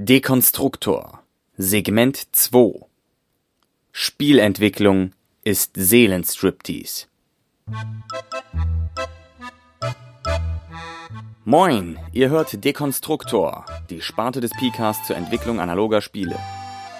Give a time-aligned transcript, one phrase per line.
[0.00, 1.24] Dekonstruktor
[1.56, 2.86] Segment 2
[3.90, 5.10] Spielentwicklung
[5.42, 7.06] ist Seelenstriptease.
[11.44, 16.38] Moin, ihr hört Dekonstruktor, die Sparte des PCAST zur Entwicklung analoger Spiele.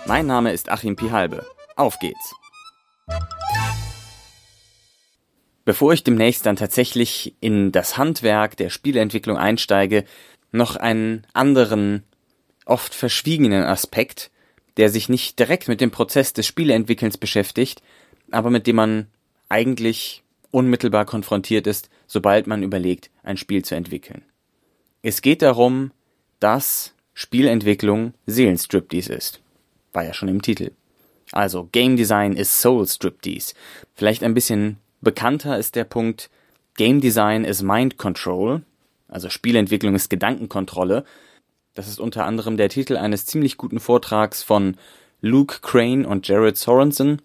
[0.07, 1.47] Mein Name ist Achim Pihalbe.
[1.77, 2.35] Auf geht's!
[5.65, 10.05] Bevor ich demnächst dann tatsächlich in das Handwerk der Spieleentwicklung einsteige,
[10.51, 12.03] noch einen anderen
[12.69, 14.31] oft verschwiegenen Aspekt,
[14.77, 17.83] der sich nicht direkt mit dem Prozess des Spieleentwickelns beschäftigt,
[18.31, 19.07] aber mit dem man
[19.49, 24.23] eigentlich unmittelbar konfrontiert ist, sobald man überlegt, ein Spiel zu entwickeln.
[25.03, 25.93] Es geht darum,
[26.41, 29.41] dass Spielentwicklung Seelenstriptease ist.
[29.93, 30.71] War ja schon im Titel.
[31.33, 33.55] Also Game Design ist Soul Striptease.
[33.95, 36.31] Vielleicht ein bisschen bekannter ist der Punkt
[36.77, 38.63] Game Design is Mind Control.
[39.09, 41.05] Also Spielentwicklung ist Gedankenkontrolle.
[41.79, 44.77] Das ist unter anderem der Titel eines ziemlich guten Vortrags von
[45.21, 47.23] Luke Crane und Jared Sorensen.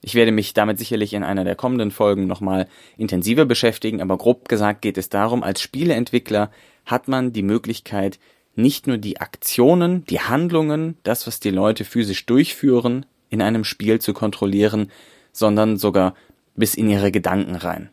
[0.00, 4.48] Ich werde mich damit sicherlich in einer der kommenden Folgen nochmal intensiver beschäftigen, aber grob
[4.48, 6.50] gesagt geht es darum, als Spieleentwickler
[6.84, 8.18] hat man die Möglichkeit,
[8.56, 14.00] nicht nur die Aktionen, die Handlungen, das, was die Leute physisch durchführen, in einem Spiel
[14.00, 14.90] zu kontrollieren,
[15.30, 16.14] sondern sogar
[16.56, 17.90] bis in ihre Gedanken rein.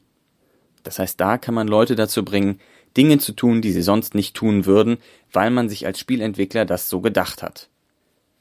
[0.82, 2.60] Das heißt, da kann man Leute dazu bringen,
[2.98, 4.98] Dinge zu tun, die sie sonst nicht tun würden,
[5.32, 7.70] weil man sich als Spielentwickler das so gedacht hat.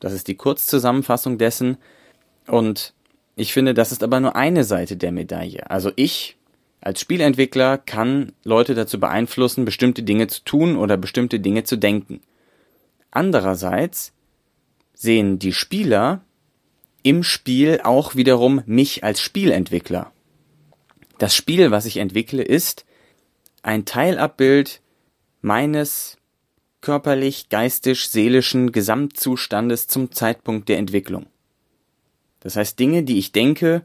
[0.01, 1.77] Das ist die Kurzzusammenfassung dessen
[2.47, 2.95] und
[3.37, 5.71] ich finde, das ist aber nur eine Seite der Medaille.
[5.71, 6.37] Also ich
[6.81, 12.21] als Spielentwickler kann Leute dazu beeinflussen, bestimmte Dinge zu tun oder bestimmte Dinge zu denken.
[13.11, 14.13] Andererseits
[14.95, 16.23] sehen die Spieler
[17.03, 20.13] im Spiel auch wiederum mich als Spielentwickler.
[21.19, 22.87] Das Spiel, was ich entwickle, ist
[23.63, 24.81] ein Teilabbild
[25.41, 26.17] meines
[26.81, 31.27] körperlich, geistisch, seelischen Gesamtzustandes zum Zeitpunkt der Entwicklung.
[32.41, 33.85] Das heißt, Dinge, die ich denke,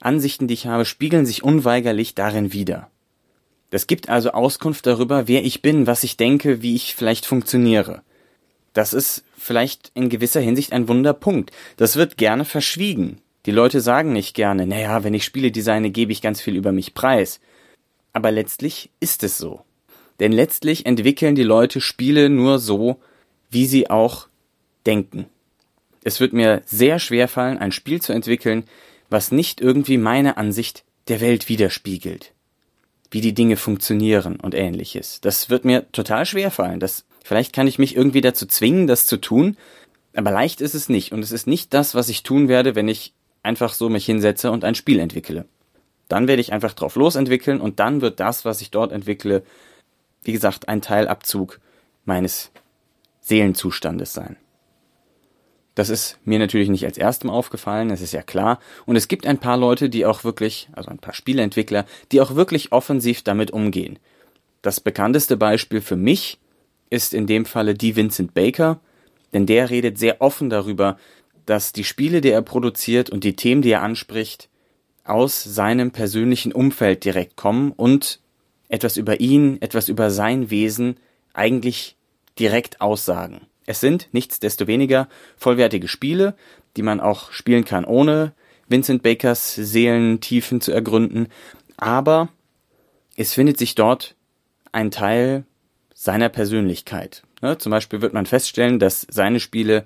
[0.00, 2.90] Ansichten, die ich habe, spiegeln sich unweigerlich darin wider.
[3.70, 8.02] Das gibt also Auskunft darüber, wer ich bin, was ich denke, wie ich vielleicht funktioniere.
[8.72, 11.52] Das ist vielleicht in gewisser Hinsicht ein Wunderpunkt.
[11.76, 13.18] Das wird gerne verschwiegen.
[13.46, 16.72] Die Leute sagen nicht gerne, naja, wenn ich Spiele designe, gebe ich ganz viel über
[16.72, 17.40] mich preis.
[18.12, 19.62] Aber letztlich ist es so.
[20.20, 23.00] Denn letztlich entwickeln die Leute Spiele nur so,
[23.50, 24.28] wie sie auch
[24.86, 25.26] denken.
[26.04, 28.64] Es wird mir sehr schwer fallen, ein Spiel zu entwickeln,
[29.08, 32.32] was nicht irgendwie meine Ansicht der Welt widerspiegelt.
[33.10, 35.20] Wie die Dinge funktionieren und ähnliches.
[35.20, 36.80] Das wird mir total schwer fallen.
[36.80, 39.56] Das, vielleicht kann ich mich irgendwie dazu zwingen, das zu tun,
[40.14, 41.12] aber leicht ist es nicht.
[41.12, 43.12] Und es ist nicht das, was ich tun werde, wenn ich
[43.42, 45.46] einfach so mich hinsetze und ein Spiel entwickle.
[46.12, 49.42] Dann werde ich einfach drauf losentwickeln und dann wird das, was ich dort entwickle,
[50.22, 51.58] wie gesagt, ein Teilabzug
[52.04, 52.50] meines
[53.22, 54.36] Seelenzustandes sein.
[55.74, 58.58] Das ist mir natürlich nicht als erstem aufgefallen, das ist ja klar.
[58.84, 62.34] Und es gibt ein paar Leute, die auch wirklich, also ein paar Spieleentwickler, die auch
[62.34, 63.98] wirklich offensiv damit umgehen.
[64.60, 66.38] Das bekannteste Beispiel für mich
[66.90, 68.80] ist in dem Falle die Vincent Baker,
[69.32, 70.98] denn der redet sehr offen darüber,
[71.46, 74.50] dass die Spiele, die er produziert und die Themen, die er anspricht,
[75.04, 78.20] aus seinem persönlichen Umfeld direkt kommen und
[78.68, 80.96] etwas über ihn, etwas über sein Wesen
[81.34, 81.96] eigentlich
[82.38, 83.42] direkt aussagen.
[83.66, 86.34] Es sind nichtsdestoweniger vollwertige Spiele,
[86.76, 88.32] die man auch spielen kann, ohne
[88.68, 91.28] Vincent Bakers Seelentiefen zu ergründen,
[91.76, 92.28] aber
[93.16, 94.16] es findet sich dort
[94.72, 95.44] ein Teil
[95.94, 97.22] seiner Persönlichkeit.
[97.42, 99.84] Ne, zum Beispiel wird man feststellen, dass seine Spiele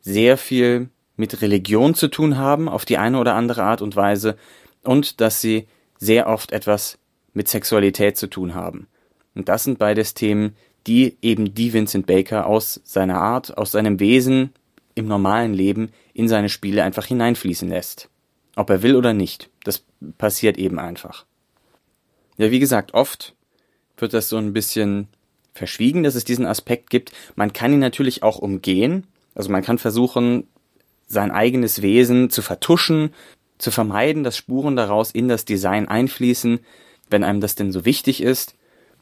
[0.00, 4.36] sehr viel mit Religion zu tun haben, auf die eine oder andere Art und Weise,
[4.82, 5.66] und dass sie
[5.98, 6.98] sehr oft etwas
[7.32, 8.88] mit Sexualität zu tun haben.
[9.34, 14.00] Und das sind beides Themen, die eben die Vincent Baker aus seiner Art, aus seinem
[14.00, 14.50] Wesen
[14.94, 18.08] im normalen Leben in seine Spiele einfach hineinfließen lässt.
[18.54, 19.50] Ob er will oder nicht.
[19.64, 19.84] Das
[20.18, 21.24] passiert eben einfach.
[22.36, 23.34] Ja, wie gesagt, oft
[23.96, 25.08] wird das so ein bisschen
[25.52, 27.12] verschwiegen, dass es diesen Aspekt gibt.
[27.34, 29.06] Man kann ihn natürlich auch umgehen.
[29.34, 30.46] Also man kann versuchen,
[31.06, 33.14] sein eigenes Wesen zu vertuschen,
[33.58, 36.60] zu vermeiden, dass Spuren daraus in das Design einfließen,
[37.10, 38.54] wenn einem das denn so wichtig ist.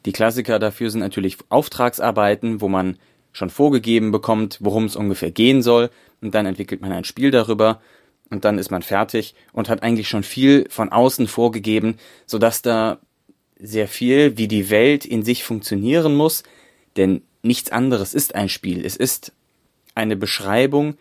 [0.05, 2.97] Die Klassiker dafür sind natürlich Auftragsarbeiten, wo man
[3.31, 5.89] schon vorgegeben bekommt, worum es ungefähr gehen soll,
[6.21, 7.81] und dann entwickelt man ein Spiel darüber,
[8.29, 12.99] und dann ist man fertig und hat eigentlich schon viel von außen vorgegeben, sodass da
[13.59, 16.43] sehr viel, wie die Welt in sich funktionieren muss,
[16.97, 18.85] denn nichts anderes ist ein Spiel.
[18.85, 19.33] Es ist
[19.95, 20.95] eine Beschreibung,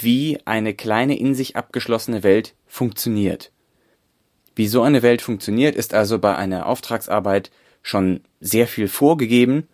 [0.00, 3.50] wie eine kleine in sich abgeschlossene Welt funktioniert.
[4.54, 7.50] Wie so eine Welt funktioniert, ist also bei einer Auftragsarbeit
[7.82, 9.68] schon sehr viel vorgegeben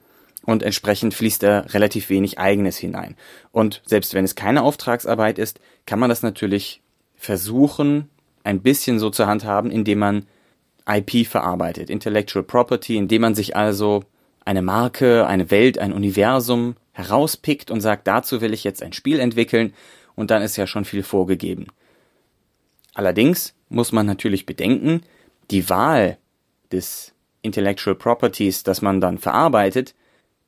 [0.45, 3.17] und entsprechend fließt da relativ wenig eigenes hinein.
[3.53, 6.83] Und selbst wenn es keine Auftragsarbeit ist, kann man das natürlich
[7.17, 8.09] versuchen,
[8.45, 10.27] ein bisschen so zu handhaben, indem man
[10.87, 14.03] IP verarbeitet, Intellectual Property, indem man sich also
[14.45, 19.21] eine Marke, eine Welt, ein Universum herauspickt und sagt, dazu will ich jetzt ein Spiel
[19.21, 19.73] entwickeln
[20.15, 21.67] und dann ist ja schon viel vorgegeben.
[22.95, 25.03] Allerdings muss man natürlich bedenken,
[25.51, 26.19] die Wahl
[26.71, 27.13] des
[27.43, 29.95] Intellectual Properties, das man dann verarbeitet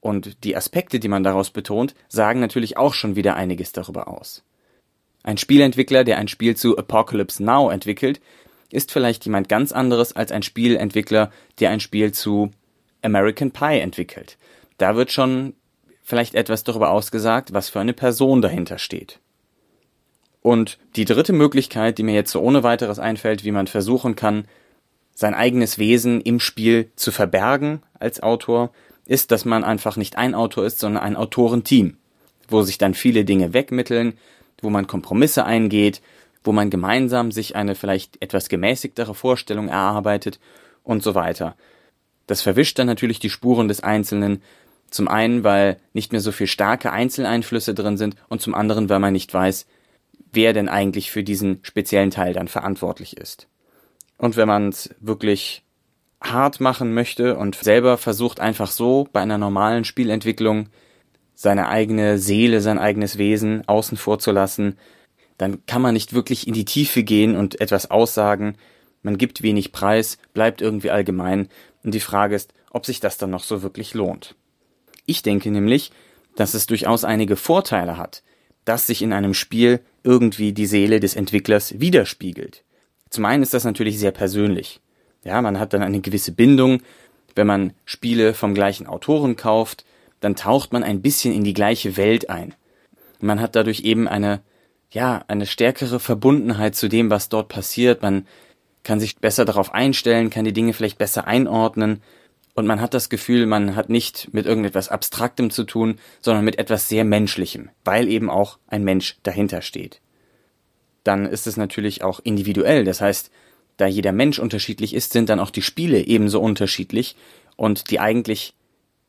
[0.00, 4.44] und die Aspekte, die man daraus betont, sagen natürlich auch schon wieder einiges darüber aus.
[5.22, 8.20] Ein Spielentwickler, der ein Spiel zu Apocalypse Now entwickelt,
[8.70, 12.50] ist vielleicht jemand ganz anderes als ein Spielentwickler, der ein Spiel zu
[13.02, 14.36] American Pie entwickelt.
[14.78, 15.54] Da wird schon
[16.02, 19.20] vielleicht etwas darüber ausgesagt, was für eine Person dahinter steht.
[20.44, 24.44] Und die dritte Möglichkeit, die mir jetzt so ohne weiteres einfällt, wie man versuchen kann,
[25.14, 28.70] sein eigenes Wesen im Spiel zu verbergen als Autor,
[29.06, 31.96] ist, dass man einfach nicht ein Autor ist, sondern ein Autorenteam,
[32.46, 34.18] wo sich dann viele Dinge wegmitteln,
[34.60, 36.02] wo man Kompromisse eingeht,
[36.42, 40.40] wo man gemeinsam sich eine vielleicht etwas gemäßigtere Vorstellung erarbeitet
[40.82, 41.56] und so weiter.
[42.26, 44.42] Das verwischt dann natürlich die Spuren des Einzelnen,
[44.90, 49.00] zum einen, weil nicht mehr so viel starke Einzeleinflüsse drin sind und zum anderen, weil
[49.00, 49.64] man nicht weiß,
[50.34, 53.48] wer denn eigentlich für diesen speziellen Teil dann verantwortlich ist.
[54.18, 55.62] Und wenn man es wirklich
[56.20, 60.68] hart machen möchte und selber versucht einfach so bei einer normalen Spielentwicklung
[61.34, 64.78] seine eigene Seele, sein eigenes Wesen außen vor zu lassen,
[65.36, 68.56] dann kann man nicht wirklich in die Tiefe gehen und etwas aussagen.
[69.02, 71.48] Man gibt wenig Preis, bleibt irgendwie allgemein.
[71.82, 74.36] Und die Frage ist, ob sich das dann noch so wirklich lohnt.
[75.06, 75.90] Ich denke nämlich,
[76.36, 78.22] dass es durchaus einige Vorteile hat,
[78.64, 82.62] dass sich in einem Spiel irgendwie die Seele des Entwicklers widerspiegelt.
[83.10, 84.80] Zum einen ist das natürlich sehr persönlich.
[85.24, 86.82] Ja, man hat dann eine gewisse Bindung.
[87.34, 89.84] Wenn man Spiele vom gleichen Autoren kauft,
[90.20, 92.54] dann taucht man ein bisschen in die gleiche Welt ein.
[93.20, 94.40] Man hat dadurch eben eine,
[94.90, 98.02] ja, eine stärkere Verbundenheit zu dem, was dort passiert.
[98.02, 98.26] Man
[98.82, 102.02] kann sich besser darauf einstellen, kann die Dinge vielleicht besser einordnen
[102.54, 106.58] und man hat das Gefühl, man hat nicht mit irgendetwas Abstraktem zu tun, sondern mit
[106.58, 110.00] etwas sehr Menschlichem, weil eben auch ein Mensch dahinter steht.
[111.02, 113.30] Dann ist es natürlich auch individuell, das heißt,
[113.76, 117.16] da jeder Mensch unterschiedlich ist, sind dann auch die Spiele ebenso unterschiedlich
[117.56, 118.54] und die eigentlich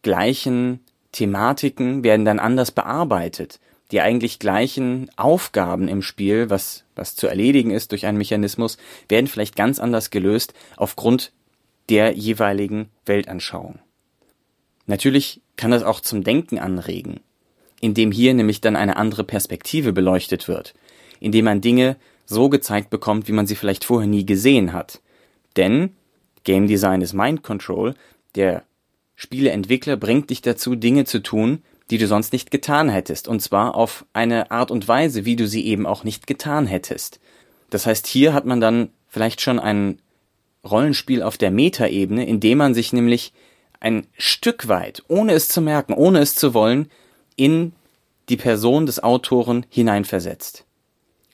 [0.01, 0.79] gleichen
[1.11, 3.59] Thematiken werden dann anders bearbeitet.
[3.91, 8.77] Die eigentlich gleichen Aufgaben im Spiel, was, was zu erledigen ist durch einen Mechanismus,
[9.07, 11.31] werden vielleicht ganz anders gelöst aufgrund
[11.89, 13.79] der jeweiligen Weltanschauung.
[14.87, 17.19] Natürlich kann das auch zum Denken anregen,
[17.81, 20.73] indem hier nämlich dann eine andere Perspektive beleuchtet wird,
[21.19, 25.01] indem man Dinge so gezeigt bekommt, wie man sie vielleicht vorher nie gesehen hat.
[25.57, 25.95] Denn
[26.43, 27.95] Game Design ist Mind Control,
[28.35, 28.63] der
[29.15, 33.75] Spieleentwickler bringt dich dazu, Dinge zu tun, die du sonst nicht getan hättest, und zwar
[33.75, 37.19] auf eine Art und Weise, wie du sie eben auch nicht getan hättest.
[37.69, 39.99] Das heißt, hier hat man dann vielleicht schon ein
[40.69, 43.33] Rollenspiel auf der Metaebene, indem man sich nämlich
[43.79, 46.89] ein Stück weit, ohne es zu merken, ohne es zu wollen,
[47.35, 47.73] in
[48.29, 50.65] die Person des Autoren hineinversetzt.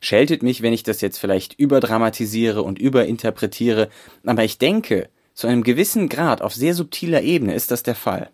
[0.01, 3.89] Scheltet mich, wenn ich das jetzt vielleicht überdramatisiere und überinterpretiere,
[4.25, 8.29] aber ich denke, zu einem gewissen Grad auf sehr subtiler Ebene ist das der Fall.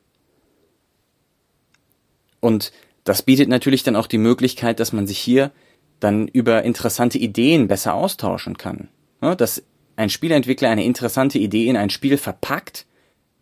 [2.40, 2.72] Und
[3.04, 5.52] das bietet natürlich dann auch die Möglichkeit, dass man sich hier
[6.00, 8.90] dann über interessante Ideen besser austauschen kann.
[9.20, 9.64] dass
[9.98, 12.86] ein Spieleentwickler eine interessante Idee in ein Spiel verpackt.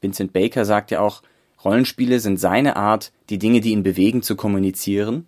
[0.02, 1.22] Vincent Baker sagt ja auch,
[1.64, 5.28] Rollenspiele sind seine Art, die Dinge, die ihn bewegen, zu kommunizieren.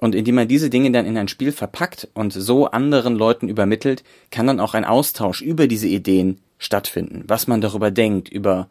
[0.00, 4.04] Und indem man diese Dinge dann in ein Spiel verpackt und so anderen Leuten übermittelt,
[4.30, 8.68] kann dann auch ein Austausch über diese Ideen stattfinden, was man darüber denkt, über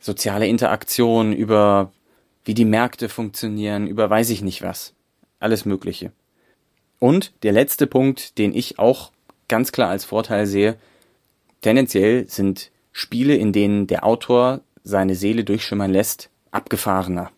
[0.00, 1.92] soziale Interaktion, über
[2.44, 4.94] wie die Märkte funktionieren, über weiß ich nicht was.
[5.40, 6.12] Alles Mögliche.
[6.98, 9.10] Und der letzte Punkt, den ich auch
[9.50, 10.76] ganz klar als Vorteil sehe,
[11.60, 17.30] tendenziell sind Spiele, in denen der Autor seine Seele durchschimmern lässt, abgefahrener.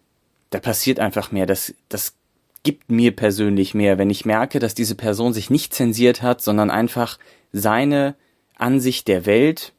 [0.50, 1.47] Da passiert einfach mehr.
[1.47, 2.14] Das, das
[2.62, 6.71] gibt mir persönlich mehr, wenn ich merke, dass diese Person sich nicht zensiert hat, sondern
[6.71, 7.19] einfach
[7.52, 8.14] seine
[8.57, 9.73] Ansicht der Welt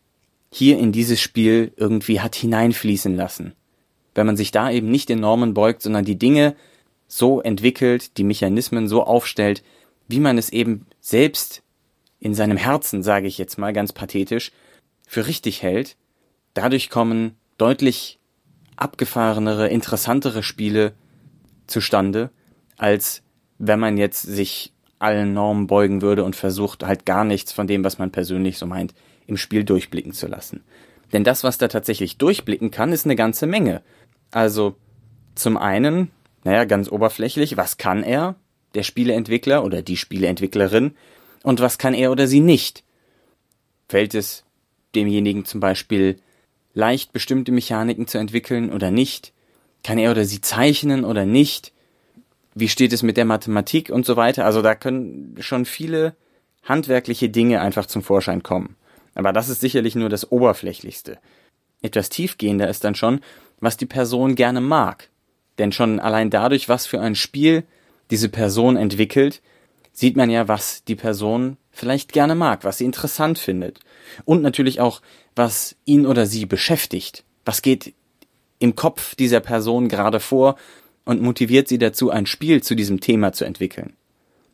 [0.52, 3.54] hier in dieses Spiel irgendwie hat hineinfließen lassen.
[4.14, 6.56] Wenn man sich da eben nicht in Normen beugt, sondern die Dinge
[7.08, 9.64] so entwickelt, die Mechanismen so aufstellt,
[10.08, 11.64] wie man es eben selbst
[12.24, 14.54] in seinem Herzen, sage ich jetzt mal ganz pathetisch,
[15.06, 15.98] für richtig hält,
[16.54, 18.18] dadurch kommen deutlich
[18.78, 20.94] abgefahrenere, interessantere Spiele
[21.68, 22.30] zustande,
[22.78, 23.24] als
[23.58, 27.84] wenn man jetzt sich allen Normen beugen würde und versucht halt gar nichts von dem,
[27.84, 28.94] was man persönlich so meint,
[29.28, 30.64] im Spiel durchblicken zu lassen.
[31.12, 33.82] Denn das, was da tatsächlich durchblicken kann, ist eine ganze Menge.
[34.32, 34.78] Also
[35.36, 36.10] Zum einen,
[36.46, 38.36] naja, ganz oberflächlich, was kann er,
[38.76, 40.96] der Spieleentwickler oder die Spieleentwicklerin,
[41.44, 42.84] und was kann er oder sie nicht?
[43.88, 44.44] Fällt es
[44.96, 46.18] demjenigen zum Beispiel
[46.74, 49.34] leicht, bestimmte Mechaniken zu entwickeln oder nicht?
[49.84, 51.72] Kann er oder sie zeichnen oder nicht?
[52.56, 54.46] Wie steht es mit der Mathematik und so weiter?
[54.46, 56.16] Also da können schon viele
[56.64, 58.76] handwerkliche Dinge einfach zum Vorschein kommen.
[59.16, 61.20] Aber das ist sicherlich nur das Oberflächlichste.
[61.82, 63.20] Etwas tiefgehender ist dann schon,
[63.60, 65.10] was die Person gerne mag.
[65.58, 67.64] Denn schon allein dadurch, was für ein Spiel
[68.10, 69.42] diese Person entwickelt,
[69.94, 73.80] sieht man ja, was die Person vielleicht gerne mag, was sie interessant findet.
[74.26, 75.02] Und natürlich auch,
[75.36, 77.24] was ihn oder sie beschäftigt.
[77.46, 77.94] Was geht
[78.60, 80.56] im Kopf dieser Person gerade vor
[81.06, 83.94] und motiviert sie dazu, ein Spiel zu diesem Thema zu entwickeln.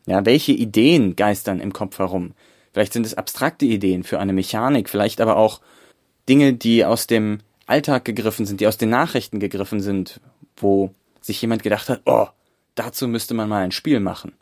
[0.06, 2.32] Ja, welche Ideen geistern im Kopf herum?
[2.72, 5.60] Vielleicht sind es abstrakte Ideen für eine Mechanik, vielleicht aber auch
[6.28, 10.20] Dinge, die aus dem Alltag gegriffen sind, die aus den Nachrichten gegriffen sind,
[10.56, 12.26] wo sich jemand gedacht hat, oh,
[12.74, 14.32] dazu müsste man mal ein Spiel machen.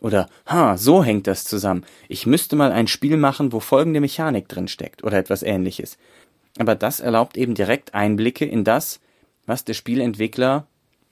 [0.00, 1.84] Oder, ha, so hängt das zusammen.
[2.08, 5.98] Ich müsste mal ein Spiel machen, wo folgende Mechanik drin steckt oder etwas ähnliches.
[6.58, 9.00] Aber das erlaubt eben direkt Einblicke in das,
[9.46, 10.66] was der Spielentwickler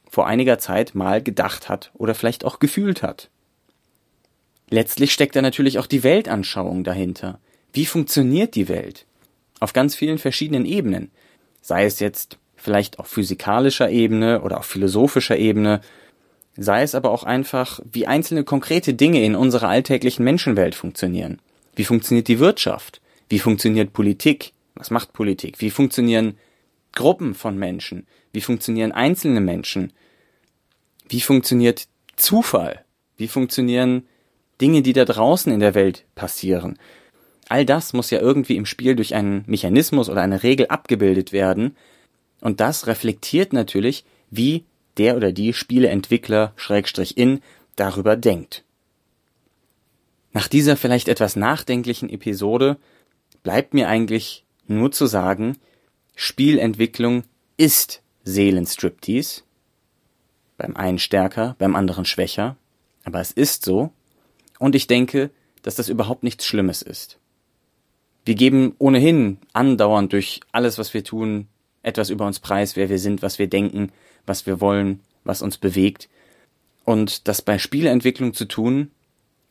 [0.08, 3.28] vor einiger Zeit mal gedacht hat oder vielleicht auch gefühlt hat.
[4.68, 7.38] Letztlich steckt da natürlich auch die Weltanschauung dahinter.
[7.72, 9.06] Wie funktioniert die Welt?
[9.60, 11.10] Auf ganz vielen verschiedenen Ebenen.
[11.60, 15.80] Sei es jetzt vielleicht auf physikalischer Ebene oder auf philosophischer Ebene,
[16.56, 21.38] sei es aber auch einfach, wie einzelne konkrete Dinge in unserer alltäglichen Menschenwelt funktionieren.
[21.74, 23.00] Wie funktioniert die Wirtschaft?
[23.28, 24.52] Wie funktioniert Politik?
[24.74, 25.60] Was macht Politik?
[25.60, 26.38] Wie funktionieren
[26.92, 28.06] Gruppen von Menschen?
[28.32, 29.92] Wie funktionieren einzelne Menschen?
[31.08, 32.84] Wie funktioniert Zufall?
[33.16, 34.06] Wie funktionieren
[34.60, 36.78] Dinge, die da draußen in der Welt passieren?
[37.48, 41.76] All das muss ja irgendwie im Spiel durch einen Mechanismus oder eine Regel abgebildet werden.
[42.40, 44.64] Und das reflektiert natürlich, wie
[44.98, 47.40] der oder die Spieleentwickler Schrägstrich in
[47.76, 48.64] darüber denkt.
[50.32, 52.76] Nach dieser vielleicht etwas nachdenklichen Episode
[53.42, 55.56] bleibt mir eigentlich nur zu sagen,
[56.14, 57.24] Spielentwicklung
[57.56, 59.42] ist Seelenstriptease.
[60.58, 62.56] Beim einen stärker, beim anderen schwächer.
[63.04, 63.92] Aber es ist so.
[64.58, 65.30] Und ich denke,
[65.62, 67.18] dass das überhaupt nichts Schlimmes ist.
[68.24, 71.48] Wir geben ohnehin andauernd durch alles, was wir tun,
[71.82, 73.92] etwas über uns preis, wer wir sind, was wir denken,
[74.26, 76.08] was wir wollen, was uns bewegt.
[76.84, 78.90] Und das bei Spieleentwicklung zu tun,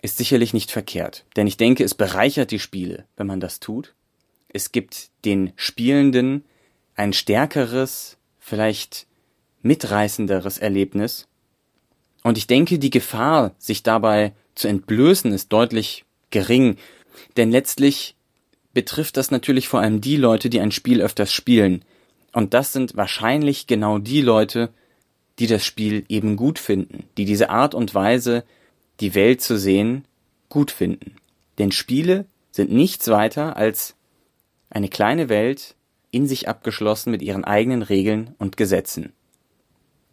[0.01, 1.25] ist sicherlich nicht verkehrt.
[1.36, 3.94] Denn ich denke, es bereichert die Spiele, wenn man das tut.
[4.50, 6.46] Es gibt den Spielenden
[6.96, 9.08] ein stärkeres, vielleicht
[9.63, 11.27] mitreißenderes Erlebnis.
[12.24, 16.77] Und ich denke, die Gefahr, sich dabei zu entblößen, ist deutlich gering.
[17.36, 18.15] Denn letztlich
[18.74, 21.84] betrifft das natürlich vor allem die Leute, die ein Spiel öfters spielen.
[22.36, 24.74] Und das sind wahrscheinlich genau die Leute,
[25.39, 28.44] die das Spiel eben gut finden, die diese Art und Weise,
[29.00, 30.04] die Welt zu sehen,
[30.50, 31.15] gut finden.
[31.60, 33.96] Denn Spiele sind nichts weiter als
[34.70, 35.75] eine kleine Welt,
[36.12, 39.13] in sich abgeschlossen mit ihren eigenen Regeln und Gesetzen.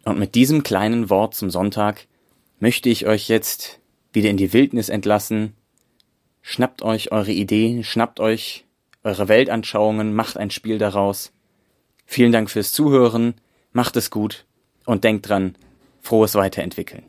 [0.04, 2.06] Und mit diesem kleinen Wort zum Sonntag
[2.60, 3.80] möchte ich euch jetzt
[4.12, 5.54] wieder in die Wildnis entlassen.
[6.40, 8.64] Schnappt euch eure Ideen, schnappt euch
[9.02, 11.32] eure Weltanschauungen, macht ein Spiel daraus
[12.12, 13.34] Vielen Dank fürs Zuhören,
[13.72, 14.44] macht es gut
[14.84, 15.56] und denkt dran,
[16.02, 17.04] frohes Weiterentwickeln.